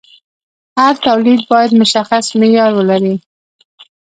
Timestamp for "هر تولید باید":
0.79-1.71